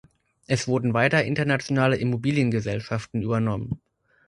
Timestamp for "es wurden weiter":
0.47-1.23